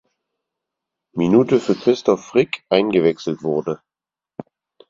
[1.13, 3.83] Minute für Christoph Frick eingewechselt wurde.